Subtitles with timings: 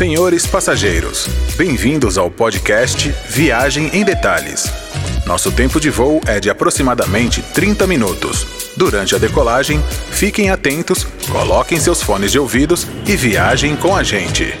[0.00, 1.26] Senhores passageiros,
[1.58, 4.64] bem-vindos ao podcast Viagem em Detalhes.
[5.26, 8.46] Nosso tempo de voo é de aproximadamente 30 minutos.
[8.74, 9.78] Durante a decolagem,
[10.10, 14.54] fiquem atentos, coloquem seus fones de ouvidos e viajem com a gente.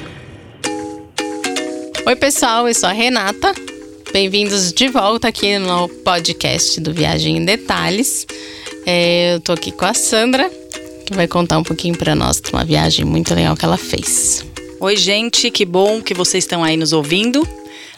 [2.04, 3.54] Oi, pessoal, eu sou a Renata.
[4.12, 8.26] Bem-vindos de volta aqui no podcast do Viagem em Detalhes.
[8.84, 10.50] É, eu tô aqui com a Sandra,
[11.06, 14.49] que vai contar um pouquinho para nós de uma viagem muito legal que ela fez.
[14.80, 17.46] Oi, gente, que bom que vocês estão aí nos ouvindo.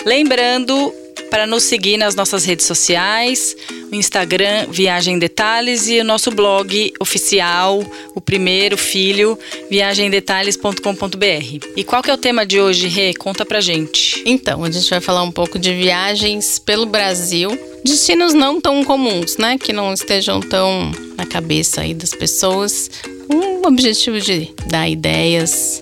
[0.04, 0.92] Lembrando
[1.30, 3.56] para nos seguir nas nossas redes sociais,
[3.92, 7.84] o Instagram Viagem Detalhes e o nosso blog oficial,
[8.16, 9.38] o primeiro filho,
[9.70, 11.66] viagemdetalhes.com.br.
[11.76, 13.14] E qual que é o tema de hoje, Rê?
[13.14, 14.20] Conta pra gente.
[14.26, 19.36] Então, a gente vai falar um pouco de viagens pelo Brasil, destinos não tão comuns,
[19.36, 19.56] né?
[19.56, 22.90] Que não estejam tão na cabeça aí das pessoas,
[23.28, 25.80] com o objetivo de dar ideias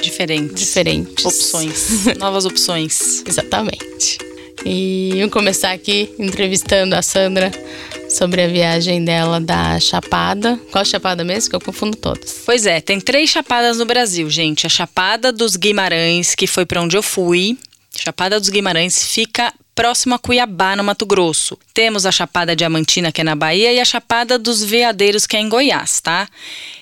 [0.00, 0.60] Diferentes.
[0.60, 1.24] diferentes.
[1.24, 2.06] Opções.
[2.18, 3.22] Novas opções.
[3.26, 4.18] Exatamente.
[4.64, 7.50] E eu começar aqui entrevistando a Sandra
[8.08, 10.58] sobre a viagem dela da Chapada.
[10.72, 11.50] Qual Chapada mesmo?
[11.50, 12.42] Que eu confundo todas.
[12.44, 14.66] Pois é, tem três chapadas no Brasil, gente.
[14.66, 17.56] A Chapada dos Guimarães, que foi para onde eu fui.
[17.96, 21.56] Chapada dos Guimarães fica próximo a Cuiabá, no Mato Grosso.
[21.72, 25.40] Temos a Chapada Diamantina, que é na Bahia, e a Chapada dos Veadeiros, que é
[25.40, 26.28] em Goiás, tá?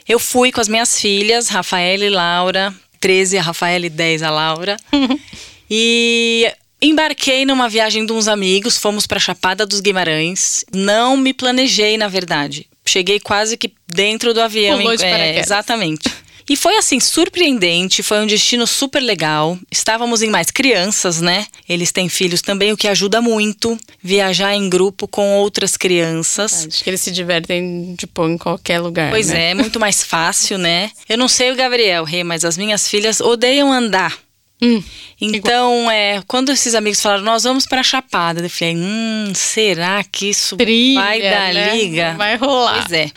[0.09, 2.75] Eu fui com as minhas filhas, Rafaela e Laura,
[3.07, 4.77] 13 a Rafaela e 10 a Laura.
[5.71, 10.65] e embarquei numa viagem de uns amigos, fomos para Chapada dos Guimarães.
[10.75, 12.67] Não me planejei, na verdade.
[12.85, 14.79] Cheguei quase que dentro do avião.
[14.79, 16.11] Pulou de é, exatamente.
[16.49, 19.59] E foi assim, surpreendente, foi um destino super legal.
[19.71, 21.47] Estávamos em mais crianças, né?
[21.69, 23.77] Eles têm filhos também, o que ajuda muito.
[24.01, 26.69] Viajar em grupo com outras crianças.
[26.69, 29.11] Acho que eles se divertem, tipo, em qualquer lugar.
[29.11, 29.51] Pois né?
[29.51, 30.91] é, muito mais fácil, né?
[31.09, 34.17] Eu não sei o Gabriel, Rê, mas as minhas filhas odeiam andar.
[34.63, 34.83] Hum,
[35.21, 40.31] Então, é, quando esses amigos falaram, nós vamos pra Chapada, eu falei, hum, será que
[40.31, 41.77] isso trilha, vai dar né?
[41.77, 42.15] liga?
[42.17, 42.87] Vai rolar.
[42.87, 43.11] Pois é.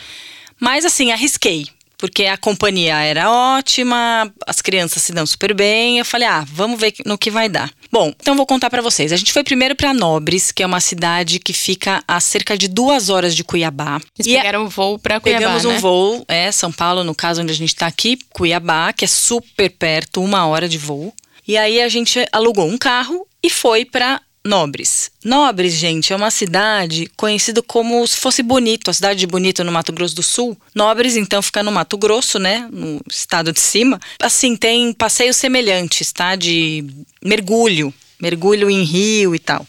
[0.58, 1.66] Mas assim, arrisquei.
[2.00, 5.98] Porque a companhia era ótima, as crianças se dão super bem.
[5.98, 7.70] Eu falei, ah, vamos ver no que vai dar.
[7.92, 9.12] Bom, então vou contar pra vocês.
[9.12, 12.68] A gente foi primeiro pra Nobres, que é uma cidade que fica a cerca de
[12.68, 14.00] duas horas de Cuiabá.
[14.18, 15.78] Eles E pegaram um voo pra Cuiabá, Pegamos um né?
[15.78, 19.68] voo, é, São Paulo, no caso onde a gente tá aqui, Cuiabá, que é super
[19.68, 21.12] perto, uma hora de voo.
[21.46, 25.10] E aí a gente alugou um carro e foi pra Nobres.
[25.22, 29.70] Nobres, gente, é uma cidade conhecida como se fosse Bonito, a cidade de Bonito no
[29.70, 30.56] Mato Grosso do Sul.
[30.74, 34.00] Nobres, então, fica no Mato Grosso, né, no estado de cima.
[34.20, 36.84] Assim, tem passeios semelhantes, tá, de
[37.22, 39.66] mergulho, mergulho em rio e tal.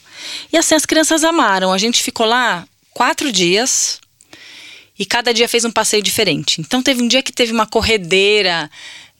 [0.50, 1.72] E assim, as crianças amaram.
[1.72, 4.00] A gente ficou lá quatro dias,
[4.98, 6.60] e cada dia fez um passeio diferente.
[6.60, 8.70] Então teve um dia que teve uma corredeira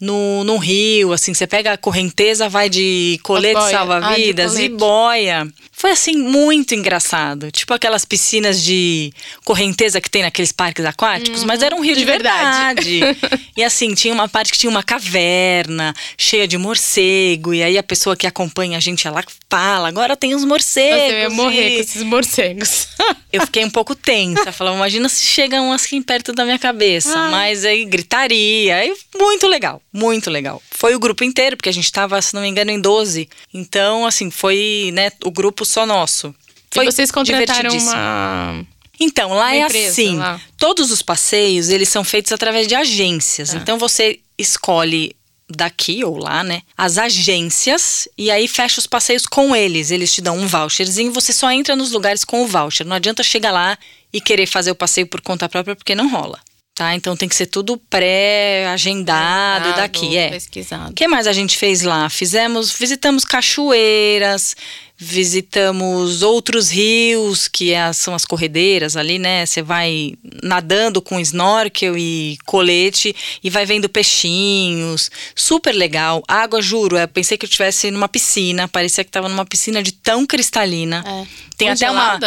[0.03, 3.71] no, no rio, assim, você pega a correnteza, vai de colete boia.
[3.71, 5.47] salva-vidas Ah, e boia.
[5.71, 7.49] Foi assim muito engraçado.
[7.51, 9.11] Tipo aquelas piscinas de
[9.45, 12.99] correnteza que tem naqueles parques aquáticos, mas era um rio de, de verdade.
[12.99, 13.43] verdade.
[13.55, 17.83] e assim, tinha uma parte que tinha uma caverna cheia de morcego, e aí a
[17.83, 20.99] pessoa que acompanha a gente ela fala: "Agora tem os morcegos".
[20.99, 22.87] Você ia morrer e- com esses morcegos.
[23.31, 24.51] eu fiquei um pouco tensa.
[24.51, 27.17] Falava, imagina se chegam assim perto da minha cabeça.
[27.17, 27.31] Ai.
[27.31, 28.75] Mas aí gritaria.
[28.77, 30.61] Aí, muito legal, muito legal.
[30.71, 33.29] Foi o grupo inteiro, porque a gente tava, se não me engano, em 12.
[33.53, 36.33] Então, assim, foi né, o grupo só nosso.
[36.71, 38.65] Foi e vocês contrataram uma...
[38.99, 40.17] Então, lá uma é empresa assim.
[40.17, 40.41] lá.
[40.57, 43.51] Todos os passeios, eles são feitos através de agências.
[43.51, 43.57] Tá.
[43.57, 45.15] Então, você escolhe
[45.49, 46.61] daqui ou lá, né?
[46.77, 49.91] As agências e aí fecha os passeios com eles.
[49.91, 52.85] Eles te dão um voucherzinho, você só entra nos lugares com o voucher.
[52.85, 53.77] Não adianta chegar lá
[54.11, 56.39] e querer fazer o passeio por conta própria porque não rola,
[56.75, 56.95] tá?
[56.95, 60.29] Então tem que ser tudo pré-agendado daqui, é.
[60.29, 60.91] Pesquisado.
[60.91, 62.09] O que mais a gente fez lá?
[62.09, 64.55] Fizemos, visitamos cachoeiras,
[64.97, 69.45] visitamos outros rios, que é- são as corredeiras ali, né?
[69.45, 75.11] Você vai nadando com snorkel e colete e vai vendo peixinhos.
[75.35, 76.23] Super legal.
[76.27, 79.91] Água, juro, eu pensei que eu estivesse numa piscina, parecia que estava numa piscina de
[79.91, 81.03] tão cristalina.
[81.05, 81.27] É.
[81.57, 82.19] Tem Muito até uma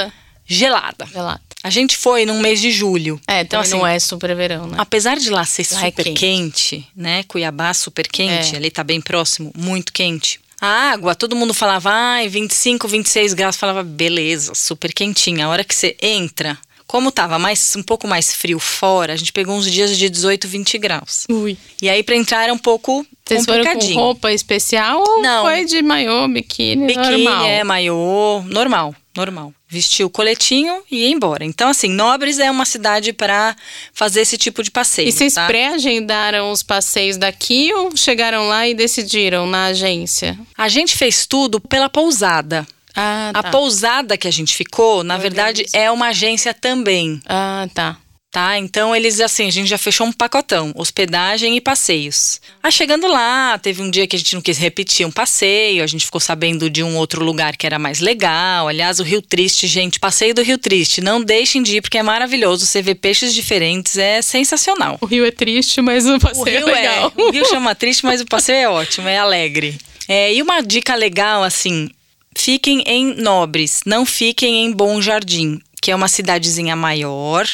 [0.46, 1.06] gelada.
[1.06, 1.40] Gelada.
[1.62, 3.20] A gente foi num mês de julho.
[3.26, 4.76] É, então assim, não é super verão, né?
[4.78, 6.18] Apesar de lá ser Lá é super quente.
[6.20, 6.88] quente.
[6.94, 7.24] né?
[7.24, 8.56] Cuiabá super quente, É.
[8.56, 10.38] ali tá bem próximo, muito quente.
[10.60, 15.46] A água, todo mundo falava, ai, 25, 26 graus, falava, beleza, super quentinha.
[15.46, 16.56] A hora que você entra,
[16.86, 20.46] como tava mais, um pouco mais frio fora, a gente pegou uns dias de 18,
[20.48, 21.24] 20 graus.
[21.28, 21.58] Ui.
[21.82, 24.00] E aí pra entrar era um pouco Vocês foram com complicadinho.
[24.00, 25.44] roupa especial ou Não.
[25.44, 27.44] foi de maiô, biquíni, Biquíni, normal?
[27.44, 29.52] é, maiô, normal, normal.
[29.76, 31.44] Vestir o coletinho e ir embora.
[31.44, 33.54] Então, assim, Nobres é uma cidade para
[33.92, 35.08] fazer esse tipo de passeio.
[35.08, 35.46] E vocês tá?
[35.46, 40.38] pré-agendaram os passeios daqui ou chegaram lá e decidiram na agência?
[40.56, 42.66] A gente fez tudo pela pousada.
[42.94, 43.50] Ah, A tá.
[43.50, 47.20] pousada que a gente ficou, na verdade, é uma agência também.
[47.28, 47.98] Ah, tá.
[48.30, 48.58] Tá?
[48.58, 52.40] Então eles assim, a gente já fechou um pacotão, hospedagem e passeios.
[52.62, 55.86] Aí chegando lá, teve um dia que a gente não quis repetir um passeio, a
[55.86, 58.68] gente ficou sabendo de um outro lugar que era mais legal.
[58.68, 62.02] Aliás, o Rio Triste, gente, passeio do Rio Triste, não deixem de ir porque é
[62.02, 64.98] maravilhoso, você vê peixes diferentes, é sensacional.
[65.00, 67.12] O Rio é triste, mas o passeio O Rio é legal.
[67.16, 69.78] é, o Rio chama triste, mas o passeio é ótimo, é alegre.
[70.08, 71.88] É, e uma dica legal assim,
[72.36, 77.46] fiquem em Nobres, não fiquem em Bom Jardim, que é uma cidadezinha maior,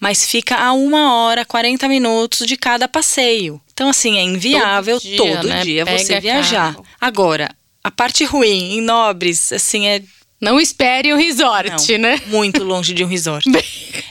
[0.00, 3.60] mas fica a uma hora, 40 minutos de cada passeio.
[3.74, 5.62] Então, assim, é inviável Todo dia, todo né?
[5.62, 6.72] dia você viajar.
[6.72, 6.86] carro.
[6.98, 10.02] Agora, a parte ruim em Nobres, assim, é
[10.40, 12.22] Não espere o resort, não, né?
[12.28, 13.44] muito longe de um resort.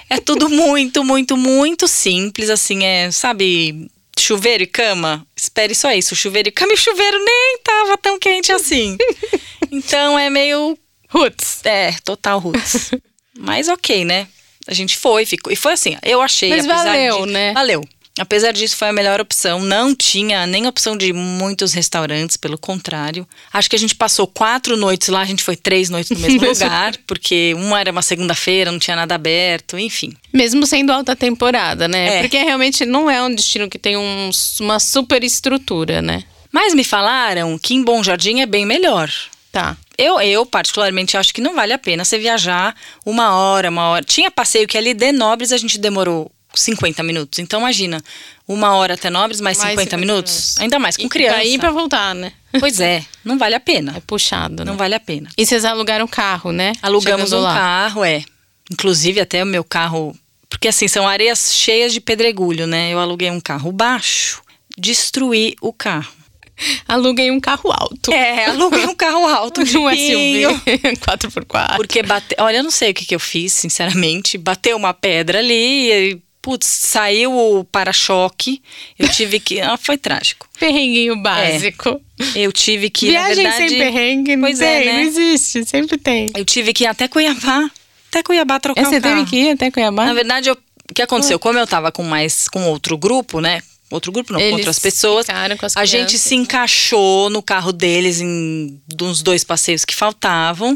[0.07, 5.25] é tudo muito, muito, muito simples, assim, é, sabe, chuveiro e cama?
[5.35, 8.97] Espere só isso, chuveiro e cama e chuveiro nem tava tão quente assim.
[9.71, 10.77] Então é meio,
[11.09, 11.61] Roots.
[11.65, 12.91] é, total roots.
[13.37, 14.27] Mas ok, né?
[14.67, 15.51] A gente foi, ficou.
[15.51, 16.49] E foi assim, eu achei.
[16.49, 17.53] Mas apesar valeu, de- né?
[17.53, 17.83] Valeu.
[18.19, 19.59] Apesar disso, foi a melhor opção.
[19.59, 23.27] Não tinha nem opção de muitos restaurantes, pelo contrário.
[23.51, 26.39] Acho que a gente passou quatro noites lá, a gente foi três noites no mesmo
[26.41, 26.63] Mesmo.
[26.63, 30.13] lugar, porque uma era uma segunda-feira, não tinha nada aberto, enfim.
[30.31, 32.17] Mesmo sendo alta temporada, né?
[32.17, 32.21] É.
[32.21, 34.29] Porque realmente não é um destino que tem um-
[34.59, 36.23] uma super estrutura, né?
[36.51, 39.11] Mas me falaram que em Bom Jardim é bem melhor.
[39.53, 39.77] Tá.
[39.99, 44.03] Eu, eu, particularmente, acho que não vale a pena você viajar uma hora, uma hora.
[44.03, 47.37] Tinha passeio que ali de Nobres a gente demorou 50 minutos.
[47.37, 48.01] Então, imagina,
[48.47, 50.33] uma hora até Nobres, mais, Mais 50, 50 minutos.
[50.33, 50.57] minutos.
[50.57, 51.43] Ainda mais com E criança.
[51.43, 52.33] E pra voltar, né?
[52.59, 53.93] Pois é, não vale a pena.
[53.95, 54.77] É puxado, Não né?
[54.77, 55.29] vale a pena.
[55.37, 56.73] E vocês alugaram carro, né?
[56.81, 57.53] Alugamos Chegando um lá.
[57.53, 58.23] carro, é.
[58.71, 60.17] Inclusive, até o meu carro.
[60.49, 62.91] Porque assim, são areias cheias de pedregulho, né?
[62.91, 64.41] Eu aluguei um carro baixo,
[64.75, 66.11] destruí o carro.
[66.87, 68.11] Aluguei um carro alto.
[68.13, 70.61] É, aluguei um carro alto, um um SUV jipinho.
[70.97, 71.75] 4x4.
[71.77, 72.35] Porque bate...
[72.39, 74.37] Olha, eu não sei o que, que eu fiz, sinceramente.
[74.37, 78.61] Bateu uma pedra ali e, putz, saiu o para-choque.
[78.97, 79.59] Eu tive que.
[79.61, 80.47] Ah, foi trágico.
[80.59, 81.99] Perrenguinho básico.
[82.35, 83.07] Eu tive que.
[83.07, 84.93] Viagem verdade, sem perrengue, não Pois tem, é, né?
[84.93, 86.29] não existe, sempre tem.
[86.35, 87.69] Eu tive que ir até Cuiabá.
[88.09, 89.15] Até Cuiabá trocar É, você o carro.
[89.15, 90.05] teve que ir até Cuiabá?
[90.05, 90.53] Na verdade, eu-
[90.89, 91.39] o que aconteceu?
[91.39, 93.61] Como eu tava com mais com outro grupo, né?
[93.93, 95.27] Outro grupo não, com Eles outras pessoas.
[95.27, 96.21] com as a gente crianças.
[96.21, 100.75] se encaixou no carro deles em uns dois passeios que faltavam.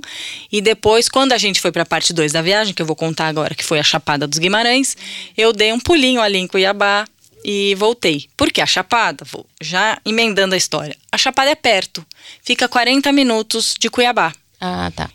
[0.52, 2.96] E depois, quando a gente foi para a parte 2 da viagem, que eu vou
[2.96, 4.96] contar agora, que foi a Chapada dos Guimarães,
[5.36, 7.06] eu dei um pulinho ali em Cuiabá
[7.44, 8.28] e voltei.
[8.38, 9.26] Por que a Chapada?
[9.26, 10.96] Vou já emendando a história.
[11.12, 12.06] A Chapada é perto,
[12.44, 14.32] fica 40 minutos de Cuiabá.
[14.60, 15.08] Ah, tá.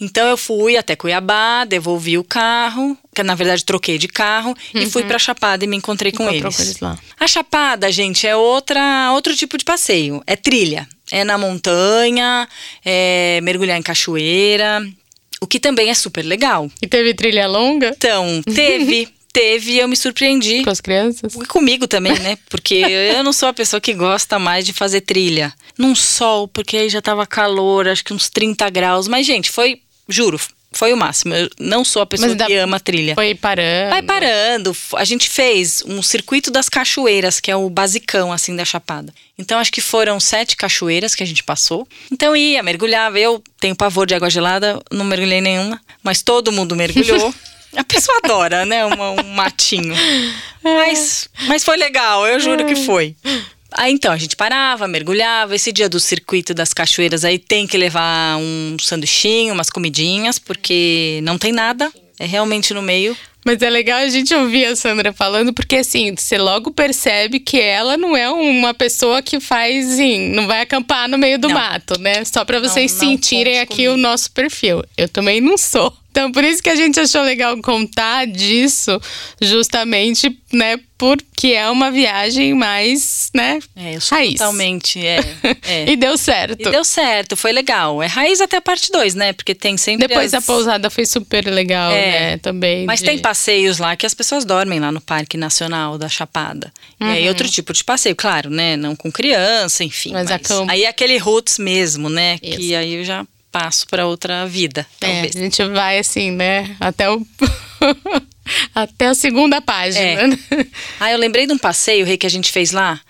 [0.00, 4.84] Então eu fui até Cuiabá, devolvi o carro, que na verdade troquei de carro e
[4.86, 6.30] fui pra Chapada e me encontrei com Uhum.
[6.32, 6.56] Eles.
[6.56, 6.98] com eles lá.
[7.18, 10.22] A Chapada, gente, é outra outro tipo de passeio.
[10.26, 12.46] É trilha, é na montanha,
[12.84, 14.86] é mergulhar em cachoeira,
[15.40, 16.70] o que também é super legal.
[16.82, 20.64] E teve trilha longa Então, teve, teve, eu me surpreendi.
[20.64, 21.34] com as crianças?
[21.34, 22.38] E comigo também, né?
[22.48, 25.52] Porque eu não sou a pessoa que gosta mais de fazer trilha.
[25.78, 29.08] Num sol, porque aí já tava calor, acho que uns 30 graus.
[29.08, 30.38] Mas, gente, foi, juro,
[30.72, 31.34] foi o máximo.
[31.34, 33.14] Eu não sou a pessoa que ama trilha.
[33.14, 33.90] Foi parando.
[33.90, 34.76] Vai parando.
[34.96, 39.12] A gente fez um circuito das cachoeiras, que é o basicão, assim, da Chapada.
[39.36, 41.88] Então, acho que foram sete cachoeiras que a gente passou.
[42.10, 43.18] Então, ia, mergulhava.
[43.18, 45.80] Eu tenho pavor de água gelada, não mergulhei nenhuma.
[46.02, 47.34] Mas todo mundo mergulhou.
[47.76, 48.84] A pessoa adora, né?
[48.84, 49.94] uma- um matinho.
[50.62, 53.14] Mas, mas foi legal, eu juro que foi.
[53.72, 55.54] Aí então a gente parava, mergulhava.
[55.54, 61.20] Esse dia do circuito das cachoeiras aí tem que levar um sanduichinho, umas comidinhas, porque
[61.22, 61.90] não tem nada.
[62.18, 63.16] É realmente no meio.
[63.46, 67.58] Mas é legal a gente ouvir a Sandra falando, porque assim, você logo percebe que
[67.58, 71.54] ela não é uma pessoa que faz, assim, não vai acampar no meio do Não.
[71.54, 72.22] mato, né?
[72.26, 73.94] Só pra vocês não sentirem conte aqui comigo.
[73.94, 74.84] o nosso perfil.
[74.94, 75.90] Eu também não sou.
[76.10, 79.00] Então, por isso que a gente achou legal contar disso,
[79.40, 84.32] justamente, né, porque é uma viagem mais, né, É, eu sou raiz.
[84.34, 85.04] totalmente.
[85.04, 85.18] É,
[85.66, 85.90] é.
[85.90, 86.60] E deu certo.
[86.60, 88.02] E deu certo, foi legal.
[88.02, 89.32] É raiz até a parte 2, né?
[89.32, 90.06] Porque tem sempre.
[90.08, 92.10] Depois as- a pousada foi super legal, É.
[92.32, 92.84] né, também.
[92.84, 96.72] Mas de- tem passeios lá que as pessoas dormem lá no Parque Nacional da Chapada.
[97.00, 98.76] E aí outro tipo de passeio, claro, né?
[98.76, 100.10] Não com criança, enfim.
[100.10, 100.14] Uhum.
[100.16, 100.72] Mas acampa.
[100.72, 102.38] Aí é aquele roots mesmo, né?
[102.42, 102.58] Isso.
[102.58, 105.36] Que aí eu já passo para outra vida, É, talvez.
[105.36, 106.76] a gente vai assim, né?
[106.80, 107.26] Até o.
[108.74, 110.04] Até a segunda página.
[110.04, 110.66] É.
[110.98, 113.00] Ah, eu lembrei de um passeio, Rei, que a gente fez lá.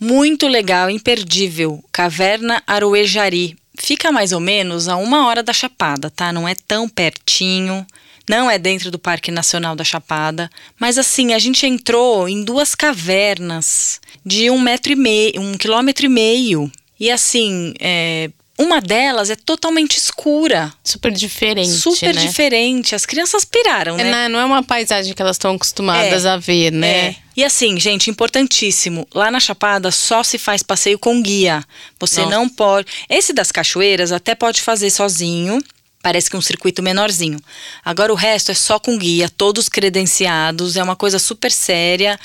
[0.00, 1.82] Muito legal, imperdível.
[1.92, 3.56] Caverna Aroejari.
[3.78, 6.32] fica mais ou menos a uma hora da Chapada, tá?
[6.32, 7.86] Não é tão pertinho.
[8.28, 12.74] Não é dentro do Parque Nacional da Chapada, mas assim, a gente entrou em duas
[12.74, 16.70] cavernas de um metro e meio, um quilômetro e meio.
[17.00, 20.72] E assim, é, uma delas é totalmente escura.
[20.82, 21.70] Super diferente.
[21.70, 22.20] Super né?
[22.20, 22.94] diferente.
[22.94, 24.28] As crianças piraram, É, né?
[24.28, 27.06] não, não é uma paisagem que elas estão acostumadas É, a ver, né?
[27.10, 27.16] É.
[27.36, 29.06] E assim, gente, importantíssimo.
[29.14, 31.64] Lá na Chapada só se faz passeio com guia.
[32.00, 32.32] Você Nossa.
[32.32, 32.88] não pode.
[33.08, 35.62] Esse das cachoeiras até pode fazer sozinho.
[36.02, 37.38] Parece que um circuito menorzinho.
[37.84, 42.18] Agora o resto é só com guia, todos credenciados, é uma coisa super séria.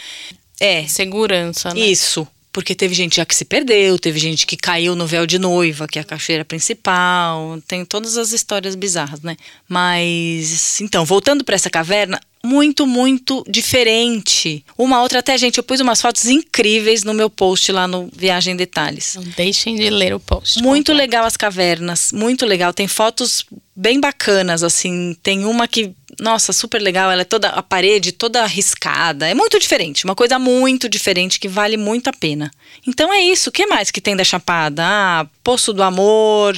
[0.60, 1.80] É, Segurança, né?
[1.82, 2.28] isso.
[2.54, 5.88] Porque teve gente já que se perdeu, teve gente que caiu no véu de noiva,
[5.88, 7.60] que é a cachoeira principal.
[7.68, 9.36] Tem todas as histórias bizarras, né?
[9.68, 14.66] Mas, então, voltando para essa caverna, muito, muito diferente.
[14.78, 18.54] Uma outra, até, gente, eu pus umas fotos incríveis no meu post lá no Viagem
[18.54, 19.16] em Detalhes.
[19.16, 20.62] Não deixem de ler o post.
[20.62, 20.98] Muito completo.
[20.98, 22.74] legal as cavernas, muito legal.
[22.74, 25.16] Tem fotos bem bacanas, assim.
[25.24, 27.10] Tem uma que, nossa, super legal.
[27.10, 29.28] Ela é toda, a parede toda riscada.
[29.28, 32.52] É muito diferente, uma coisa muito diferente que vale muito a pena.
[32.86, 33.50] Então é isso.
[33.50, 34.84] O que mais que tem da Chapada?
[34.86, 36.56] Ah, Poço do Amor.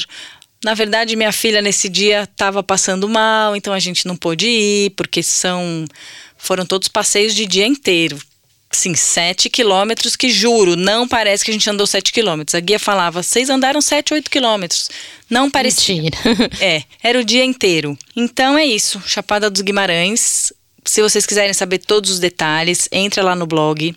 [0.66, 4.90] Na verdade, minha filha nesse dia estava passando mal, então a gente não pôde ir,
[4.98, 5.86] porque são
[6.40, 8.20] foram todos passeios de dia inteiro.
[8.72, 12.56] Sim, sete quilômetros que juro, não parece que a gente andou sete quilômetros.
[12.56, 14.90] A guia falava, vocês andaram sete, oito quilômetros.
[15.30, 16.02] Não parecia.
[16.02, 16.18] Mentira.
[16.60, 17.96] É, era o dia inteiro.
[18.16, 20.52] Então é isso, Chapada dos Guimarães.
[20.84, 23.96] Se vocês quiserem saber todos os detalhes, entra lá no blog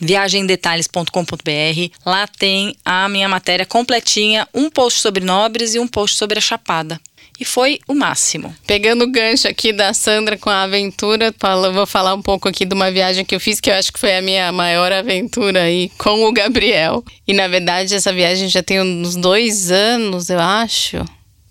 [0.00, 1.90] viagemdetalhes.com.br.
[2.04, 6.42] Lá tem a minha matéria completinha, um post sobre Nobres e um post sobre a
[6.42, 7.00] Chapada.
[7.38, 8.54] E foi o máximo.
[8.66, 11.34] Pegando o gancho aqui da Sandra com a aventura,
[11.72, 13.98] vou falar um pouco aqui de uma viagem que eu fiz, que eu acho que
[13.98, 17.04] foi a minha maior aventura aí com o Gabriel.
[17.26, 21.04] E na verdade, essa viagem já tem uns dois anos, eu acho.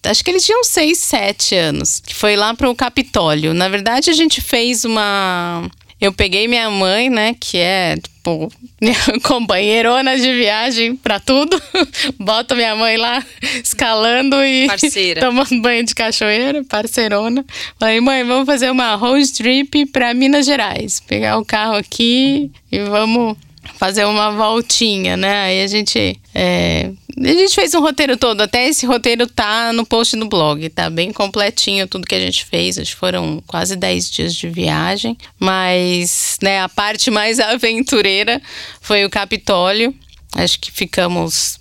[0.05, 2.01] Acho que eles tinham seis, sete anos.
[2.05, 3.53] Que foi lá pro Capitólio.
[3.53, 5.69] Na verdade, a gente fez uma.
[5.99, 8.49] Eu peguei minha mãe, né, que é, tipo,
[8.81, 11.61] minha companheirona de viagem pra tudo.
[12.17, 13.23] Boto minha mãe lá
[13.61, 15.19] escalando e Parceira.
[15.27, 17.45] tomando banho de cachoeira, parceirona.
[17.77, 21.01] Falei, mãe, vamos fazer uma road trip pra Minas Gerais.
[21.01, 23.37] Pegar o carro aqui e vamos
[23.75, 25.43] fazer uma voltinha, né?
[25.43, 26.19] Aí a gente.
[26.33, 30.67] é, a gente fez um roteiro todo, até esse roteiro tá no post do blog,
[30.69, 32.77] tá bem completinho tudo que a gente fez.
[32.77, 38.41] Acho que foram quase 10 dias de viagem, mas né, a parte mais aventureira
[38.81, 39.93] foi o Capitólio.
[40.35, 41.59] Acho que ficamos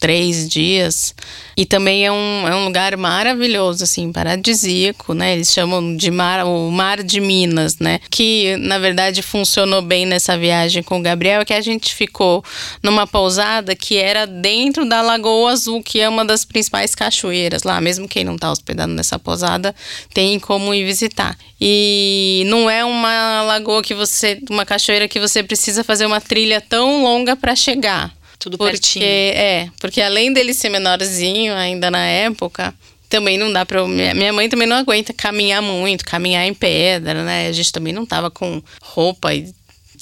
[0.00, 1.14] três dias.
[1.56, 5.32] E também é um, é um lugar maravilhoso, assim, paradisíaco, né?
[5.32, 7.98] Eles chamam de mar, o Mar de Minas, né?
[8.08, 12.44] Que, na verdade, funcionou bem nessa viagem com o Gabriel, que a gente ficou
[12.80, 17.80] numa pousada que era dentro da Lagoa Azul, que é uma das principais cachoeiras lá.
[17.80, 19.74] Mesmo quem não tá hospedado nessa pousada,
[20.14, 21.36] tem como ir visitar.
[21.60, 24.40] E não é uma lagoa que você...
[24.48, 28.17] Uma cachoeira que você precisa fazer uma trilha tão longa para chegar.
[28.38, 29.04] Tudo Porque, pertinho.
[29.04, 32.72] é, porque além dele ser menorzinho ainda na época,
[33.08, 33.86] também não dá pra.
[33.86, 37.48] Minha minha mãe também não aguenta caminhar muito, caminhar em pedra, né?
[37.48, 39.52] A gente também não tava com roupa e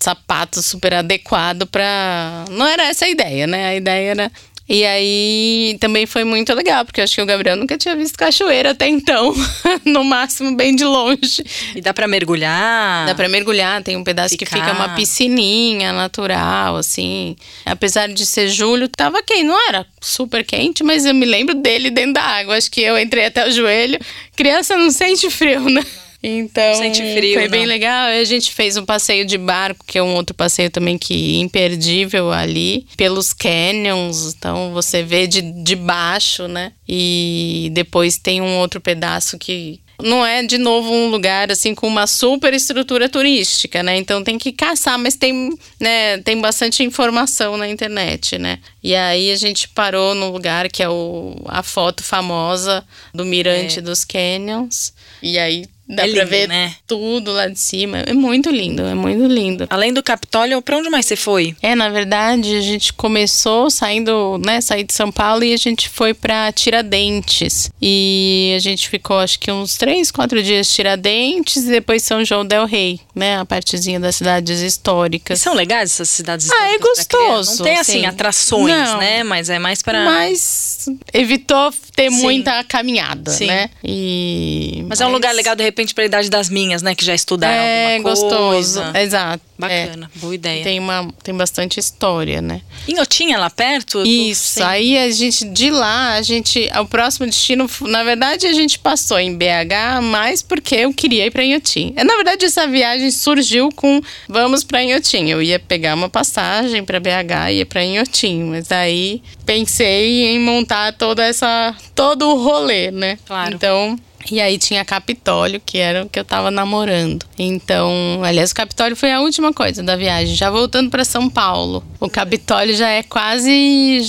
[0.00, 2.44] sapato super adequado pra.
[2.50, 3.66] Não era essa a ideia, né?
[3.68, 4.32] A ideia era.
[4.68, 8.18] E aí também foi muito legal, porque eu acho que o Gabriel nunca tinha visto
[8.18, 9.32] cachoeira até então.
[9.86, 11.44] no máximo, bem de longe.
[11.74, 13.06] E dá pra mergulhar?
[13.06, 14.60] Dá pra mergulhar, tem um pedaço que Ficar.
[14.60, 17.36] fica uma piscininha natural, assim.
[17.64, 19.44] Apesar de ser julho, tava quente.
[19.44, 22.56] Não era super quente, mas eu me lembro dele dentro da água.
[22.56, 23.98] Acho que eu entrei até o joelho.
[24.34, 25.84] Criança não sente frio, né?
[26.22, 27.68] Então, Sente frio, foi bem não.
[27.68, 28.08] legal.
[28.08, 32.32] A gente fez um passeio de barco, que é um outro passeio também que imperdível
[32.32, 34.34] ali, pelos canyons.
[34.36, 36.72] Então, você vê de, de baixo, né?
[36.88, 41.86] E depois tem um outro pedaço que não é de novo um lugar assim com
[41.88, 43.96] uma super estrutura turística, né?
[43.96, 48.58] Então tem que caçar, mas tem, né, tem bastante informação na internet, né?
[48.82, 53.78] E aí a gente parou no lugar que é o, a foto famosa do mirante
[53.78, 53.82] É.
[53.82, 54.92] dos canyons.
[55.22, 56.74] E aí dá É pra lindo, ver né?
[56.86, 57.98] tudo lá de cima.
[57.98, 59.66] É muito lindo, é muito lindo.
[59.70, 61.54] Além do Capitólio, pra onde mais você foi?
[61.62, 65.88] É, na verdade, a gente começou saindo, né, sair de São Paulo e a gente
[65.88, 67.70] foi pra Tiradentes.
[67.80, 72.44] E a gente ficou, acho que uns três, quatro dias Tiradentes e depois São João
[72.44, 75.40] del Rei, né, a partezinha das cidades históricas.
[75.40, 77.36] São legais essas cidades Ah, é históricas pra criança?
[77.36, 78.06] gostoso, Não tem, assim, sim.
[78.06, 78.98] atrações, Não.
[78.98, 79.22] né?
[79.24, 80.04] Mas é mais pra...
[80.04, 82.22] Mas evitou ter Sim.
[82.22, 83.46] muita caminhada, Sim.
[83.46, 83.70] né?
[83.82, 86.94] E Mas é um lugar legal, de repente, repente pra idade das minhas, né?
[86.94, 88.80] Que já estudaram é alguma gostoso.
[88.80, 88.98] coisa.
[88.98, 89.44] Exato.
[89.58, 90.34] Bacana, boa É.
[90.34, 90.64] ideia.
[90.64, 92.60] Tem, uma, tem bastante história, né?
[92.86, 94.02] Inhotinha lá perto?
[94.06, 98.52] Isso, sem- aí a gente, de lá, a gente, o próximo destino, na verdade, a
[98.52, 101.94] gente passou em BH, mais porque eu queria ir para Inhotim.
[101.96, 105.30] É, Na verdade, essa viagem surgiu com vamos para Inhotim.
[105.30, 110.38] Eu ia pegar uma passagem para BH e ia para Inhotim, mas aí pensei em
[110.38, 113.18] montar toda essa, todo o rolê, né?
[113.26, 113.54] Claro.
[113.54, 113.98] Então,
[114.30, 117.24] e aí tinha Capitólio, que era o que eu tava namorando.
[117.38, 120.34] Então, aliás, o Capitólio foi a última coisa da viagem.
[120.34, 121.84] Já voltando para São Paulo.
[122.00, 124.00] O Capitólio já é quase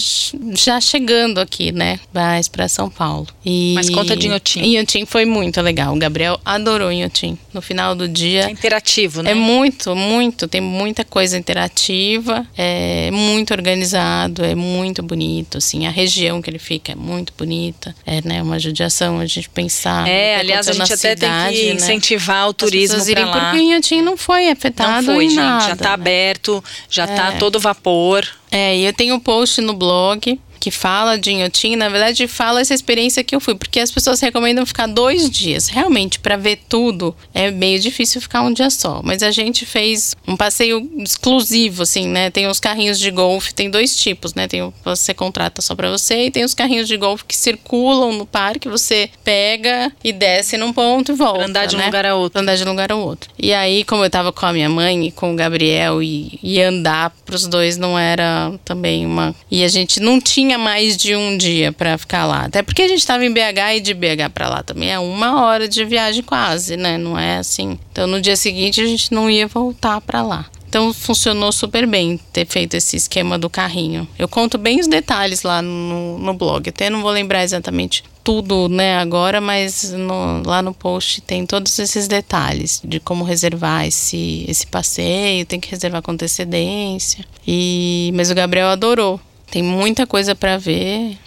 [0.54, 2.00] já chegando aqui, né?
[2.14, 3.28] Mais para São Paulo.
[3.46, 4.62] E Mas conta de Inhotim.
[4.62, 5.96] Inhotim foi muito legal.
[5.96, 7.38] O Gabriel adorou Inhotim.
[7.54, 9.32] No final do dia, É interativo, né?
[9.32, 10.48] é muito, muito.
[10.48, 15.86] Tem muita coisa interativa, é muito organizado, é muito bonito, assim.
[15.86, 17.96] A região que ele fica é muito bonita.
[18.06, 19.97] É, né, uma judiação a gente pensar.
[20.06, 21.74] É, aliás, a gente até na tem que cidade, né?
[21.76, 23.32] incentivar o As turismo irem, lá.
[23.40, 25.40] Porque Inhotim não foi afetado Não foi, em gente.
[25.40, 25.94] nada, já tá né?
[25.94, 27.38] aberto, já tá É.
[27.38, 28.28] todo vapor.
[28.52, 32.60] É, e eu tenho um post no blog que fala de Inhotim, na verdade fala
[32.60, 35.70] essa experiência que eu fui, porque as pessoas recomendam ficar dois dias.
[35.70, 39.00] Realmente, para ver tudo, é meio difícil ficar um dia só.
[39.02, 42.30] Mas a gente fez um passeio exclusivo, assim, né?
[42.30, 44.46] Tem os carrinhos de golfe, tem dois tipos, né?
[44.46, 47.36] Tem o que você contrata só para você e tem os carrinhos de golfe que
[47.38, 51.40] circulam no parque, você pega e desce num ponto e volta.
[51.40, 51.86] Pra andar de um né?
[51.86, 52.32] lugar a outro.
[52.32, 53.30] Pra andar de um lugar ao outro.
[53.40, 56.62] E aí, como eu tava com a minha mãe e com o Gabriel, e, e
[56.62, 59.34] andar pros dois não era também uma.
[59.50, 62.46] E a gente não tinha mais de um dia pra ficar lá.
[62.46, 65.44] Até porque a gente tava em BH e de BH pra lá também é uma
[65.44, 66.98] hora de viagem quase, né?
[66.98, 67.78] Não é assim.
[67.92, 70.46] Então no dia seguinte a gente não ia voltar pra lá.
[70.70, 74.06] Então funcionou super bem ter feito esse esquema do carrinho.
[74.20, 76.68] Eu conto bem os detalhes lá no, no blog.
[76.70, 81.80] Até não vou lembrar exatamente tudo, né, agora, mas no- lá no post tem todos
[81.80, 87.24] esses detalhes de como reservar esse, esse passeio, tem que reservar com antecedência.
[87.48, 89.22] E mas o Gabriel adorou.
[89.52, 91.18] Tem muita coisa pra ver.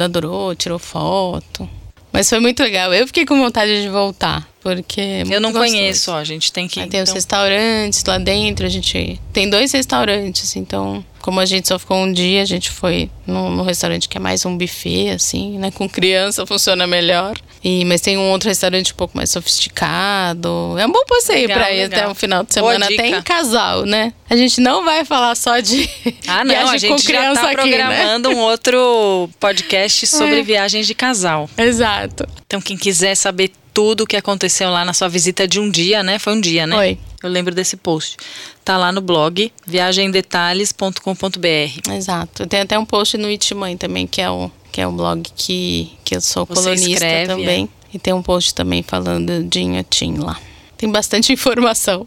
[0.00, 1.68] Adorou, tirou foto.
[2.12, 2.92] Mas foi muito legal.
[2.92, 5.72] Eu fiquei com vontade de voltar, porque é Eu não gostoso.
[5.72, 6.16] conheço, ó.
[6.18, 6.78] A gente tem que.
[6.78, 11.46] Aí tem os então- restaurantes lá dentro, a gente tem dois restaurantes, então, como a
[11.46, 14.56] gente só ficou um dia, a gente foi no, no restaurante que é mais um
[14.56, 15.70] buffet, assim, né?
[15.70, 17.34] Com criança funciona melhor.
[17.64, 20.74] E, mas tem um outro restaurante um pouco mais sofisticado.
[20.78, 22.00] É um bom passeio Legal, pra ir legal.
[22.00, 24.12] até o final de semana, até em casal, né?
[24.28, 25.88] A gente não vai falar só de
[26.26, 27.76] Ah, não, viagem a gente com já criança tá aqui, né?
[27.78, 30.42] programando um outro podcast sobre É.
[30.42, 31.48] viagens de casal.
[31.56, 32.26] Exato.
[32.46, 36.02] Então, quem quiser saber tudo o que aconteceu lá na sua visita de um dia,
[36.02, 36.18] né?
[36.18, 36.74] Foi um dia, né?
[36.76, 36.98] Foi.
[37.22, 38.16] Eu lembro desse post.
[38.64, 41.92] Tá lá no blog viagemdetalhes.com.br.
[41.94, 42.46] Exato.
[42.46, 45.92] Tem até um post no Itmãe também, que é o, que é um blog que,
[46.02, 47.68] que eu sou Você colunista escreve, também.
[47.92, 50.40] E tem um post também falando de Inhotim lá.
[50.78, 52.06] Tem bastante informação.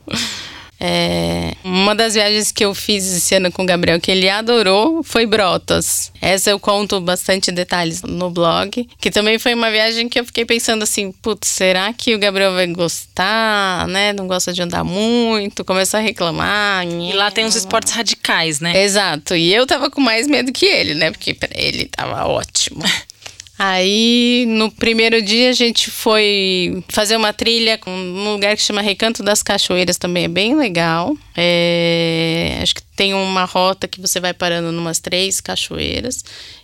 [0.79, 5.01] É, uma das viagens que eu fiz esse ano com o Gabriel, que ele adorou,
[5.03, 6.11] foi Brotas.
[6.21, 8.87] Essa eu conto bastante detalhes no blog.
[8.99, 12.53] Que também foi uma viagem que eu fiquei pensando assim: putz, será que o Gabriel
[12.53, 14.13] vai gostar, né?
[14.13, 16.85] Não gosta de andar muito, começa a reclamar.
[16.85, 18.83] E lá tem uns esportes radicais, né?
[18.83, 19.35] Exato.
[19.35, 21.11] E eu tava com mais medo que ele, né?
[21.11, 22.83] Porque pra ele tava ótimo.
[23.57, 29.23] Aí, no primeiro dia, a gente foi fazer uma trilha num lugar que chama Recanto
[29.23, 31.15] das Cachoeiras, também é bem legal.
[31.37, 36.23] É, acho que tem uma rota que você vai parando numas três cachoeiras.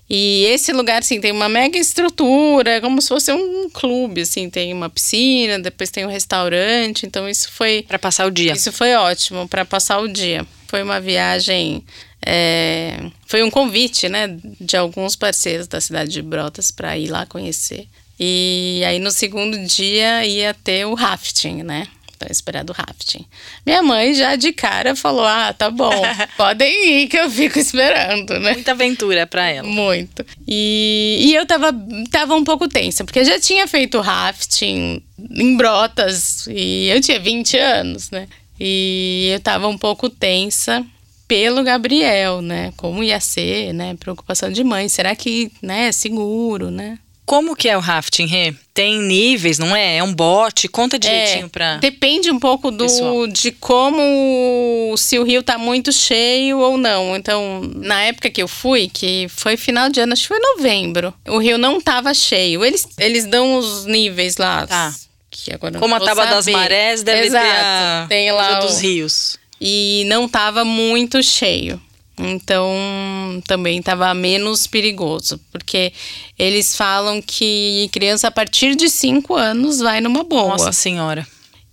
[0.09, 4.73] E esse lugar, assim, tem uma mega estrutura, como se fosse um clube, assim, tem
[4.73, 8.51] uma piscina, depois tem um restaurante, então isso foi Pra passar o dia.
[8.51, 10.45] isso foi ótimo para passar o dia.
[10.67, 11.81] Foi uma viagem.
[12.25, 17.25] É, foi um convite, né, de alguns parceiros da cidade de Brotas para ir lá
[17.25, 17.87] conhecer.
[18.19, 21.87] E aí no segundo dia ia ter o rafting, né?
[22.15, 23.25] Então esperado o rafting.
[23.65, 25.89] Minha mãe já de cara falou: "Ah, tá bom,
[26.37, 29.67] podem ir que eu fico esperando, né?" Muita aventura pra ela.
[29.67, 30.23] Muito.
[30.47, 31.73] E, e eu tava,
[32.11, 37.19] tava um pouco tensa, porque eu já tinha feito rafting em Brotas e eu tinha
[37.19, 38.27] 20 anos, né?
[38.59, 40.85] E eu tava um pouco tensa
[41.31, 42.73] pelo Gabriel, né?
[42.75, 43.95] Como ia ser, né?
[43.97, 44.89] Preocupação de mãe.
[44.89, 46.99] Será que, né, é seguro, né?
[47.25, 48.53] Como que é o rafting, Rê?
[48.73, 49.95] Tem níveis, não é?
[49.97, 50.67] É um bote?
[50.67, 51.77] Conta direitinho É, pra...
[51.77, 53.27] Depende um pouco do pessoal.
[53.27, 57.15] de como se o rio tá muito cheio ou não.
[57.15, 61.13] Então, na época que eu fui, que foi final de ano, acho que foi novembro,
[61.29, 62.65] o rio não tava cheio.
[62.65, 64.67] Eles, eles dão os níveis lá.
[64.67, 64.93] Tá.
[65.29, 67.45] Que agora Como a tábua das marés deve Exato.
[67.45, 69.39] ter a Tem lá dos o- rios.
[69.61, 71.79] E não tava muito cheio.
[72.17, 72.73] Então
[73.47, 75.93] também estava menos perigoso, porque
[76.37, 80.49] eles falam que criança a partir de 5 anos vai numa boa.
[80.49, 81.25] Nossa senhora.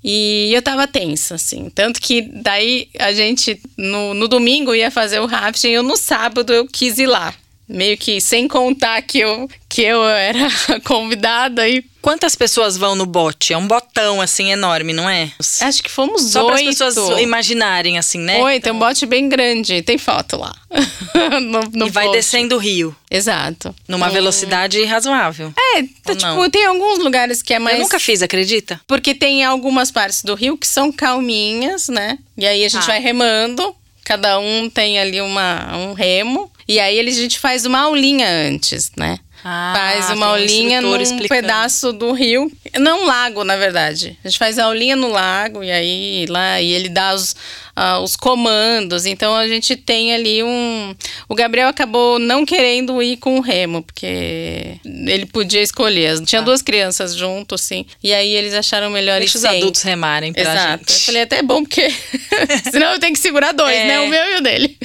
[0.02, 1.68] E eu tava tensa, assim.
[1.70, 6.52] Tanto que daí a gente, no, no domingo, ia fazer o rafting, eu no sábado
[6.52, 7.34] eu quis ir lá.
[7.68, 10.48] Meio que sem contar que eu, que eu era
[10.84, 11.84] convidada e.
[12.00, 13.52] Quantas pessoas vão no bote?
[13.52, 15.30] É um botão assim enorme, não é?
[15.60, 16.78] Acho que fomos Só para as oito.
[16.78, 18.40] pessoas imaginarem assim, né?
[18.42, 19.82] Oito, é um bote bem grande.
[19.82, 20.54] Tem foto lá.
[21.42, 22.16] no, no E vai post.
[22.16, 23.74] descendo o rio, Exato.
[23.86, 24.12] numa Hum.
[24.12, 25.52] velocidade razoável.
[25.58, 26.48] É, tá, tipo, não?
[26.48, 27.76] tem alguns lugares que é mais.
[27.76, 28.80] Eu nunca fiz, acredita?
[28.86, 32.18] Porque tem algumas partes do rio que são calminhas, né?
[32.38, 32.86] E aí a gente Ah.
[32.86, 36.50] vai remando, cada um tem ali uma, um remo.
[36.68, 39.18] E aí a gente faz uma aulinha antes, né?
[39.44, 41.28] Ah, faz uma um aulinha num explicando.
[41.28, 42.50] pedaço do rio.
[42.78, 44.18] Não lago, na verdade.
[44.24, 47.34] A gente faz a aulinha no lago e aí lá e ele dá os,
[47.76, 49.06] ah, os comandos.
[49.06, 50.94] Então a gente tem ali um.
[51.28, 56.20] O Gabriel acabou não querendo ir com o remo, porque ele podia escolher.
[56.24, 57.86] Tinha duas crianças junto, assim.
[58.02, 59.18] E aí eles acharam melhor.
[59.20, 59.58] Deixa ir os sem.
[59.60, 60.84] adultos remarem pra Exato.
[60.88, 61.06] Eu gente.
[61.06, 61.88] falei, até é bom, porque
[62.70, 63.86] senão eu tenho que segurar dois, É.
[63.86, 64.00] né?
[64.00, 64.76] O meu e o dele.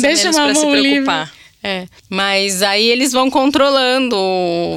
[0.00, 1.04] Deixa uma pra se mão livre.
[1.66, 4.16] É, mas aí eles vão controlando,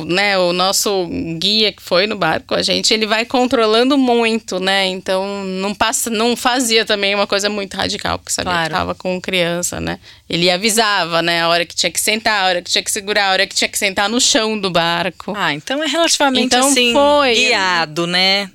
[0.08, 0.38] né?
[0.38, 4.88] O nosso guia que foi no barco com a gente, ele vai controlando muito, né?
[4.88, 8.70] Então não passa, não fazia também uma coisa muito radical, porque sabia Claro.
[8.70, 10.00] que tava com criança, né?
[10.30, 11.42] Ele avisava, né?
[11.42, 13.56] A hora que tinha que sentar, a hora que tinha que segurar, a hora que
[13.56, 15.34] tinha que sentar no chão do barco.
[15.36, 17.34] Ah, então é relativamente Então assim foi.
[17.36, 18.50] guiado, né?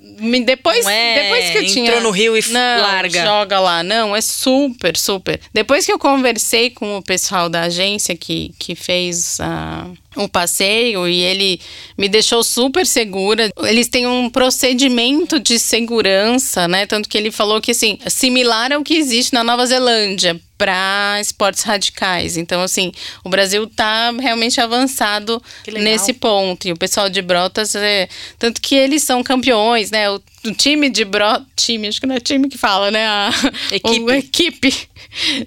[0.45, 1.85] Depois, é, depois que eu tinha.
[1.87, 3.23] entrou no rio e não, larga.
[3.23, 3.83] Joga lá.
[3.83, 5.39] Não, é super, super.
[5.53, 9.87] Depois que eu conversei com o pessoal da agência que, que fez a.
[10.15, 11.59] o passeio e ele
[11.97, 13.49] me deixou super segura.
[13.63, 16.85] Eles têm um procedimento de segurança, né?
[16.85, 21.63] Tanto que ele falou que assim, similar ao que existe na Nova Zelândia para esportes
[21.63, 22.37] radicais.
[22.37, 22.91] Então, assim,
[23.23, 26.67] o Brasil tá realmente avançado nesse ponto.
[26.67, 28.07] E o pessoal de Brotas, é,
[28.39, 30.09] tanto que eles são campeões, né?
[30.09, 33.05] O, o time de Brotas, time, acho que não é time que fala, né?
[33.05, 33.31] A
[33.71, 34.11] Equipe.
[34.11, 34.89] a equipe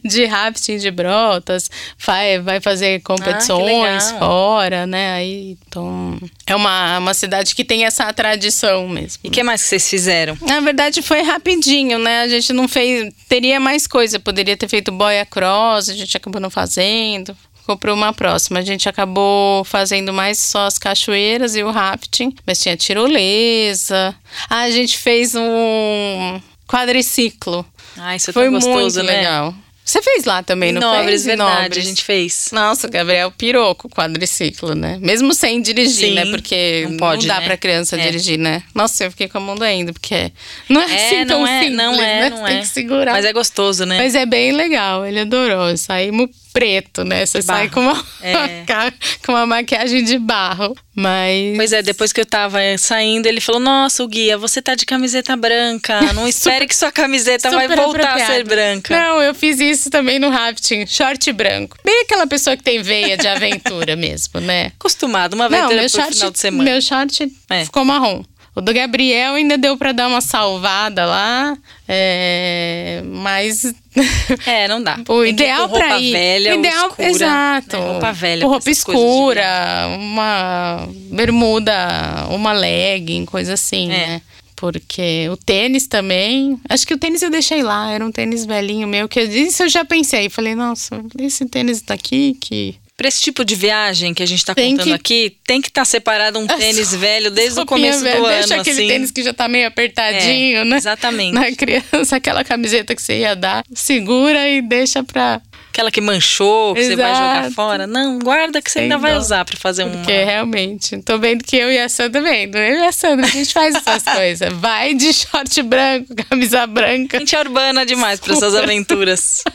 [0.04, 4.18] de rafting de Brotas vai, vai fazer competições legal.
[4.18, 5.12] fora, né?
[5.14, 9.20] Aí, então, é uma, uma cidade que tem essa tradição mesmo.
[9.24, 10.36] E o que mais que vocês fizeram?
[10.42, 12.22] Na verdade, foi rapidinho, né?
[12.22, 13.12] A gente não fez.
[13.28, 14.18] Teria mais coisa.
[14.18, 17.36] Poderia ter feito boia cross, a gente acabou não fazendo.
[17.60, 18.60] Ficou para uma próxima.
[18.60, 24.14] A gente acabou fazendo mais só as cachoeiras e o rafting, mas tinha tirolesa.
[24.48, 27.64] Ah, a gente fez um quadriciclo.
[27.96, 29.18] Ah, isso Foi tão gostoso, muito né?
[29.18, 29.54] legal.
[29.88, 31.24] Você fez lá também, não Nobres, fez?
[31.24, 31.78] Verdade, Nobres.
[31.78, 32.48] a gente fez.
[32.52, 34.98] Nossa, o Gabriel pirou com o quadriciclo, né?
[35.00, 36.26] Mesmo sem dirigir, Sim, né?
[36.26, 37.46] Porque não pode, dá né?
[37.46, 38.04] pra criança É.
[38.04, 38.62] dirigir, né?
[38.74, 40.30] Nossa, eu fiquei com a mão doendo, porque
[40.68, 42.30] não é, É, assim tão não é, simples, não é, né?
[42.30, 42.60] não Tem é.
[42.60, 43.12] que segurar.
[43.12, 43.96] Mas é gostoso, né?
[43.96, 45.74] Mas é bem legal, ele adorou.
[45.78, 47.24] Saímos preto, né?
[47.24, 48.64] Você sai com uma, É.
[49.24, 50.76] com uma maquiagem de barro.
[50.94, 51.56] Mas.
[51.56, 54.74] Pois é, depois que eu tava eh, saindo, ele falou: Nossa, o guia, você tá
[54.74, 56.00] de camiseta branca.
[56.12, 58.98] Não espere que sua camiseta vai voltar a ser branca.
[58.98, 61.76] Não, eu fiz isso também no rafting, short branco.
[61.84, 64.72] Bem aquela pessoa que tem veia de aventura mesmo, né?
[64.78, 66.70] Acostumado, uma Não, aventura meu pro short, final de semana.
[66.70, 67.64] meu short É.
[67.64, 68.24] ficou marrom.
[68.56, 71.56] O do Gabriel ainda deu pra dar uma salvada lá,
[71.86, 73.72] é, mas
[74.46, 74.98] É, não dá.
[75.08, 77.86] o ideal pra ir, velha, o ideal, escura, exato, né?
[77.92, 78.46] Roupa velha.
[78.46, 84.06] roupa escura, uma bermuda, uma legging, coisa assim, É.
[84.06, 84.22] né?
[84.56, 86.58] Porque o tênis também.
[86.68, 89.62] Acho que o tênis eu deixei lá, era um tênis velhinho meu, que eu disse,
[89.62, 90.28] eu já pensei.
[90.28, 92.74] Falei, nossa, esse tênis daqui que.
[92.98, 95.68] Pra esse tipo de viagem que a gente tá Tem contando que- aqui, tem que
[95.68, 98.88] estar separado um tênis velho desde o começo velha, do Deixa ano, aquele assim.
[98.88, 100.76] tênis que já tá meio apertadinho, É, né?
[100.76, 101.32] exatamente.
[101.32, 105.40] Na criança, aquela camiseta que você ia dar, segura e deixa pra.
[105.70, 107.54] Aquela que manchou, que você vai jogar Exato.
[107.54, 107.86] fora.
[107.86, 109.18] Não, guarda que você ainda vai dó.
[109.20, 109.92] usar pra fazer um.
[109.92, 112.56] Porque realmente, tô vendo que eu e a Sandra vendo.
[112.58, 114.52] Eu e a Sandra, a gente faz essas coisas.
[114.54, 117.20] Vai de short branco, camisa branca.
[117.20, 119.44] Gente é urbana demais pra essas aventuras.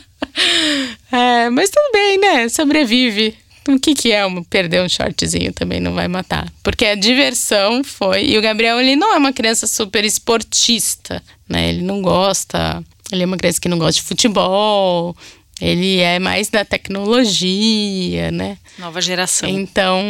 [1.12, 2.03] É, mas tudo bem,
[2.34, 2.48] né?
[2.48, 3.34] Sobrevive.
[3.66, 6.52] O que, que é um, perder um shortzinho também não vai matar.
[6.62, 8.26] Porque a diversão foi.
[8.26, 11.70] E o Gabriel, ele não é uma criança super esportista, né?
[11.70, 12.84] Ele não gosta.
[13.10, 15.16] Ele é uma criança que não gosta de futebol.
[15.60, 18.58] Ele é mais da tecnologia, né?
[18.78, 19.48] Nova geração.
[19.48, 20.02] Então,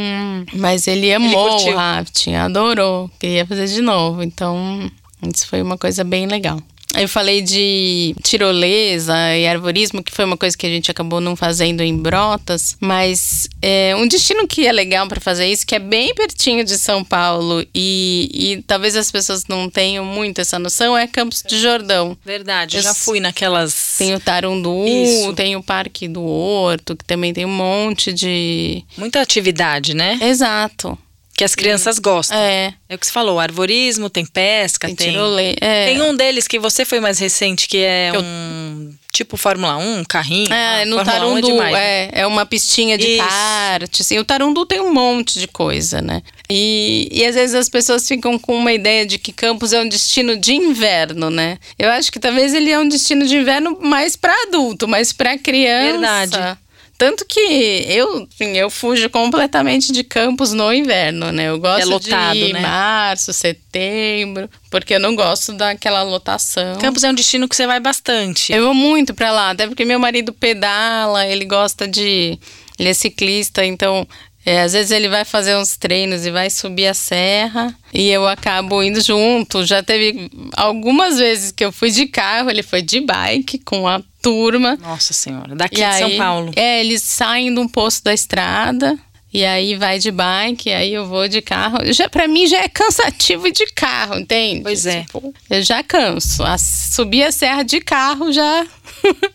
[0.54, 1.74] mas ele amou curtiu.
[1.74, 4.22] o rafting, adorou, queria fazer de novo.
[4.22, 4.90] Então,
[5.22, 6.60] isso foi uma coisa bem legal.
[6.96, 11.34] Eu falei de tirolesa e arvorismo, que foi uma coisa que a gente acabou não
[11.34, 15.78] fazendo em Brotas, mas é um destino que é legal para fazer isso, que é
[15.78, 20.96] bem pertinho de São Paulo e, e talvez as pessoas não tenham muito essa noção,
[20.96, 22.16] é Campos de Jordão.
[22.24, 23.96] Verdade, eu já fui naquelas.
[23.98, 25.32] Tem o Tarundu, isso.
[25.32, 28.84] tem o Parque do Horto, que também tem um monte de.
[28.96, 30.18] Muita atividade, né?
[30.22, 30.98] Exato.
[31.36, 32.36] Que as crianças gostam.
[32.38, 32.72] É.
[32.88, 35.10] É o que você falou, arvorismo, tem pesca, Tem tem.
[35.10, 35.86] tirole- é.
[35.86, 39.98] Tem um deles que você foi mais recente, que é Eu- um tipo Fórmula 1,
[40.00, 40.52] um carrinho.
[40.52, 42.04] É, no Fórmula 1 Tarundu, demais, né?
[42.04, 43.24] é, é uma pistinha de Isso.
[43.26, 44.18] kart, assim.
[44.18, 46.22] O Tarundu tem um monte de coisa, né?
[46.48, 49.88] E, e às vezes as pessoas ficam com uma ideia de que Campos é um
[49.88, 51.58] destino de inverno, né?
[51.78, 55.36] Eu acho que talvez ele é um destino de inverno mais para adulto, mas para
[55.38, 55.92] criança.
[55.92, 56.58] Verdade.
[56.96, 57.40] Tanto que
[57.88, 61.48] eu, assim, eu fujo completamente de Campos no inverno, né?
[61.48, 62.60] Eu gosto É lotado, de ir né?
[62.60, 66.78] março, setembro, porque eu não gosto daquela lotação.
[66.78, 68.52] Campos é um destino que você vai bastante.
[68.52, 72.38] Eu vou muito pra lá, até porque meu marido pedala, ele gosta de.
[72.78, 74.06] Ele é ciclista, então.
[74.44, 78.26] É, às vezes ele vai fazer uns treinos e vai subir a serra e eu
[78.28, 79.64] acabo indo junto.
[79.64, 84.02] Já teve algumas vezes que eu fui de carro, ele foi de bike com a
[84.22, 84.76] turma.
[84.80, 86.52] Nossa Senhora, daqui E de aí, São Paulo.
[86.56, 88.98] É, eles saem de um posto da estrada
[89.32, 91.78] e aí vai de bike, aí eu vou de carro.
[91.92, 94.62] Já para mim já é cansativo de carro, entende?
[94.62, 95.00] Pois é.
[95.02, 96.42] Tipo, eu já canso.
[96.44, 98.64] A- subir a serra de carro já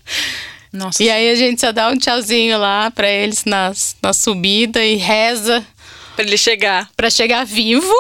[0.71, 1.01] Nossa.
[1.03, 4.95] E aí a gente só dá um tchauzinho lá pra eles nas, na subida e
[4.95, 5.65] reza
[6.15, 6.89] Pra ele chegar.
[6.95, 7.91] pra chegar vivo.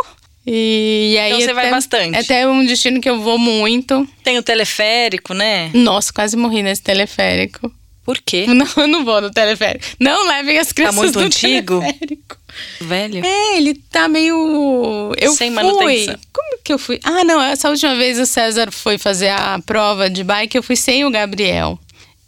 [0.45, 2.15] E, aí Então você vai até- bastante.
[2.15, 4.07] É até um destino que eu vou muito.
[4.23, 5.69] Tem o teleférico, né?
[5.73, 7.71] Nossa, quase morri nesse teleférico.
[8.03, 8.45] Por quê?
[8.49, 9.85] Não, eu não vou no teleférico.
[9.99, 11.79] Não levem as crianças muito no antigo?
[11.79, 12.37] teleférico.
[12.81, 13.23] Velho.
[13.23, 15.13] É, ele tá meio.
[15.19, 15.55] Eu Sem fui.
[15.63, 16.15] manutenção.
[16.33, 16.99] Como que eu fui?
[17.03, 20.75] Ah, não, essa última vez o César foi fazer a prova de bike, eu fui
[20.75, 21.77] sem o Gabriel.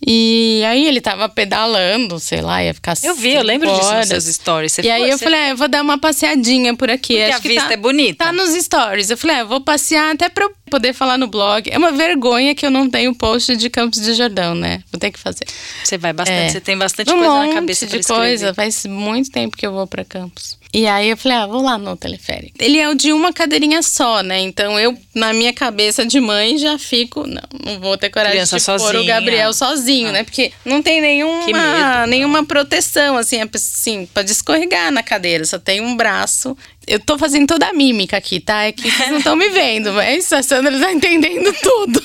[0.05, 3.91] E aí ele tava pedalando, sei lá, ia ficar Eu vi, eu lembro disso nas
[3.91, 4.07] horas.
[4.23, 4.71] suas stories.
[4.73, 7.13] Você e aí eu você- falei, ah, eu vou dar uma passeadinha por aqui.
[7.17, 8.25] Porque Acho a vista tá, é bonita.
[8.25, 9.09] Tá nos stories.
[9.11, 11.69] Eu falei, ah, eu vou passear até pra eu poder falar no blog.
[11.71, 14.81] É uma vergonha que eu não tenho post de Campos de Jordão, né?
[14.91, 15.45] Vou ter que fazer.
[15.83, 16.49] Você vai bastante, É.
[16.49, 18.21] você tem bastante um coisa na cabeça de escrever.
[18.21, 18.53] coisa.
[18.55, 20.57] Faz muito tempo que eu vou pra Campos.
[20.73, 22.55] E aí eu falei, ah, vou lá no teleférico.
[22.57, 24.39] Ele é o de uma cadeirinha só, né?
[24.39, 28.57] Então eu, na minha cabeça de mãe, já fico, não, não vou ter coragem Criança
[28.57, 29.03] de pôr o sozinha.
[29.03, 30.23] Gabriel sozinho, né?
[30.23, 32.09] Porque não tem nenhuma, medo.
[32.09, 36.57] nenhuma proteção, assim, assim, pode escorregar na cadeira, só tem um braço.
[36.87, 38.63] Eu tô fazendo toda a mímica aqui, tá?
[38.63, 42.01] É que vocês não estão me vendo, mas a Sandra tá entendendo tudo.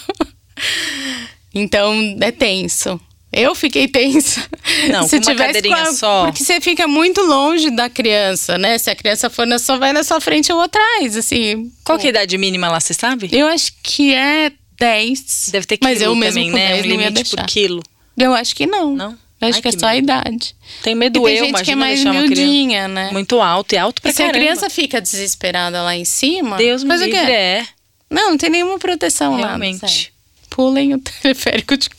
[1.55, 3.01] Então, é tenso.
[3.37, 4.43] Eu fiquei tensa.
[4.91, 6.25] Não, com uma cadeirinha só.
[6.25, 8.79] Porque você fica muito longe da criança, né?
[8.79, 11.71] Se a criança for na sua, vai na sua frente ou atrás, assim.
[11.85, 13.29] Qual que é a idade mínima lá, você sabe?
[13.31, 15.51] Eu acho que é 10.
[15.53, 16.69] Deve ter quilo Mas eu mesmo também, né?
[16.69, 17.83] 10 Um não ia limite por quilo.
[18.17, 18.95] Eu acho que não.
[18.97, 19.19] Não?
[19.39, 20.57] Eu acho Ai, que é que só a idade.
[20.83, 23.11] Tem medo tem eu, gente que é mais miudinha, né?
[23.13, 24.45] Muito alto e alto pra E se a caramba.
[24.45, 27.67] criança fica desesperada lá em cima, Deus me o livre, é.
[28.09, 29.49] Não, não tem nenhuma proteção lá.
[29.49, 30.11] Realmente.
[30.49, 31.91] Pulem o teleférico de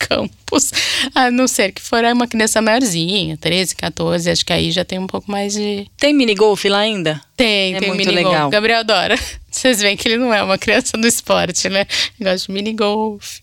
[0.48, 0.72] campos.
[1.14, 4.98] A não ser que for uma criança maiorzinha, 13, 14, acho que aí já tem
[4.98, 5.86] um pouco mais de.
[5.98, 7.20] Tem minigolf lá ainda?
[7.36, 8.34] Tem, É tem muito minigolf.
[8.34, 8.50] legal.
[8.50, 9.16] Gabriel adora.
[9.50, 11.86] Vocês veem que ele não é uma criança do esporte, né?
[12.20, 13.38] Ele gosta de minigolf.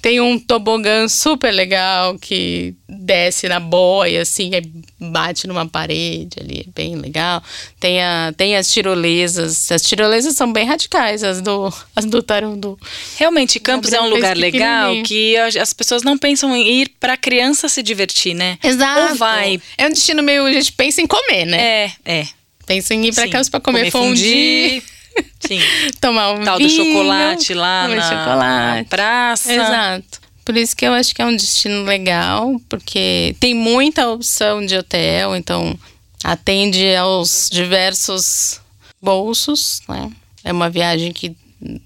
[0.00, 4.62] Tem um tobogã super legal que desce na boia, assim, aí
[4.98, 7.42] bate numa parede ali, é bem legal.
[7.78, 9.70] Tem, a, tem as tirolesas.
[9.70, 12.78] As tirolesas são bem radicais, as do, as do Tarundu.
[13.16, 17.68] Realmente, Campos é um lugar legal que as pessoas não pensam em ir pra criança
[17.68, 18.58] se divertir, né?
[18.62, 19.12] Exato.
[19.12, 19.60] Ou vai.
[19.76, 20.44] É um destino meio.
[20.44, 21.58] A gente pensa em comer, né?
[21.58, 22.26] É, é.
[22.66, 23.30] Pensa em ir pra Sim.
[23.30, 24.82] casa pra comer, fondue,
[25.40, 25.60] Sim.
[26.00, 28.78] tomar um Tal vinho, do chocolate lá comer na, chocolate.
[28.78, 29.52] na praça.
[29.52, 30.20] Exato.
[30.44, 34.76] Por isso que eu acho que é um destino legal, porque tem muita opção de
[34.76, 35.78] hotel, então
[36.24, 38.60] atende aos diversos
[39.00, 40.10] bolsos, né?
[40.42, 41.36] É uma viagem que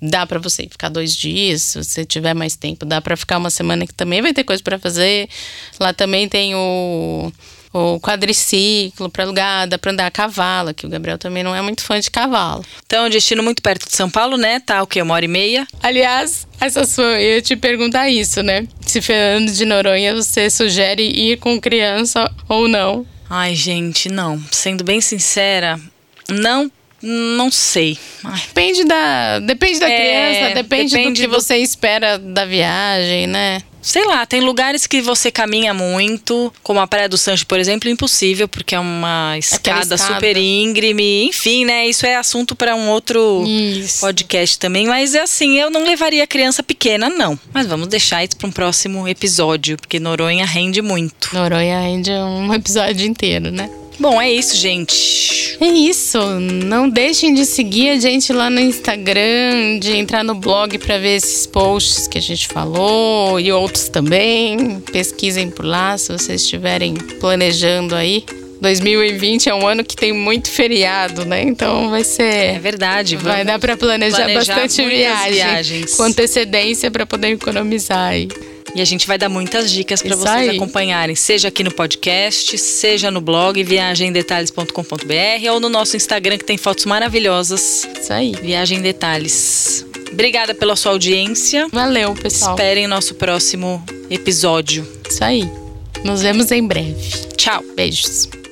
[0.00, 3.50] dá pra você ficar dois dias, se você tiver mais tempo, dá pra ficar uma
[3.50, 5.28] semana que também vai ter coisa pra fazer.
[5.80, 7.32] Lá também tem o
[7.74, 11.60] o quadriciclo para alugar, dá pra andar a cavalo, que o Gabriel também não é
[11.60, 12.64] muito fã de cavalo.
[12.86, 14.60] Então, destino muito perto de São Paulo, né?
[14.60, 15.02] Tá o quê?
[15.02, 15.66] Uma hora e meia?
[15.82, 18.68] Aliás, essa sua, eu ia te perguntar isso, né?
[18.80, 23.04] Se Fernando de Noronha você sugere ir com criança ou não.
[23.28, 24.40] Ai, gente, não.
[24.52, 25.80] Sendo bem sincera,
[26.30, 26.70] não
[27.06, 27.98] Não sei.
[28.24, 28.40] Ai.
[28.48, 29.96] Depende da, depende da É,
[30.38, 33.62] criança, depende, depende do que do- você espera da viagem, né?
[33.82, 37.90] Sei lá, tem lugares que você caminha muito, como a Praia do Sancho, por exemplo,
[37.90, 40.14] impossível, porque é uma escada, escada.
[40.14, 41.26] super íngreme.
[41.26, 41.86] Enfim, né?
[41.86, 44.00] Isso é assunto para um outro Isso.
[44.00, 44.86] podcast também.
[44.86, 47.38] Mas é assim, eu não levaria criança pequena, não.
[47.52, 51.28] Mas vamos deixar isso para um próximo episódio, porque Noronha rende muito.
[51.34, 53.68] Noronha rende um episódio inteiro, né?
[53.98, 55.56] Bom, é isso, gente.
[55.60, 56.18] É isso.
[56.40, 61.16] Não deixem de seguir a gente lá no Instagram, de entrar no blog para ver
[61.16, 64.80] esses posts que a gente falou e outros também.
[64.92, 68.24] Pesquisem por lá se vocês estiverem planejando aí.
[68.60, 71.42] 2020 é um ano que tem muito feriado, né?
[71.42, 72.58] Então vai É ser.
[72.60, 73.16] verdade.
[73.16, 75.94] Vai dar para planejar, planejar bastante viagem, viagens.
[75.94, 78.28] com antecedência para poder economizar aí.
[78.74, 80.56] E a gente vai dar muitas dicas para vocês aí.
[80.56, 86.58] acompanharem, seja aqui no podcast, seja no blog viagemdetalhes.com.br ou no nosso Instagram que tem
[86.58, 87.88] fotos maravilhosas.
[88.00, 88.32] Isso aí.
[88.42, 89.86] Viagem em Detalhes.
[90.10, 91.68] Obrigada pela sua audiência.
[91.72, 92.52] Valeu, pessoal.
[92.52, 94.86] Esperem nosso próximo episódio.
[95.08, 95.48] Isso aí.
[96.04, 96.94] Nos vemos em breve.
[97.36, 97.62] Tchau.
[97.74, 98.43] Beijos.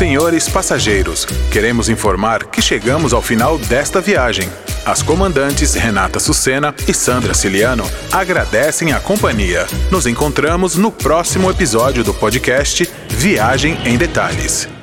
[0.00, 4.48] Senhores passageiros, queremos informar que chegamos ao final desta viagem.
[4.82, 9.66] As comandantes Renata Sucena e Sandra Ciliano agradecem a companhia.
[9.90, 14.79] Nos encontramos no próximo episódio do podcast Viagem em Detalhes.